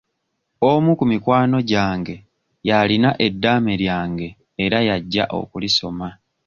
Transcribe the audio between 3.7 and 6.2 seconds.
lyange era y'ajja okulisoma.